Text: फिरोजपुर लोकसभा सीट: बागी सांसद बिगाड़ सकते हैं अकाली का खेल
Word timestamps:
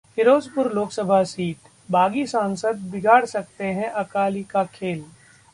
फिरोजपुर 0.17 0.71
लोकसभा 0.73 1.21
सीट: 1.23 1.69
बागी 1.89 2.25
सांसद 2.27 2.89
बिगाड़ 2.91 3.25
सकते 3.25 3.65
हैं 3.71 3.89
अकाली 3.95 4.43
का 4.43 4.63
खेल 4.73 5.03